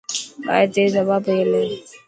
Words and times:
ٻاهر 0.45 0.67
تيز 0.75 0.91
هوا 1.01 1.17
پئي 1.25 1.39
هلي. 1.43 1.63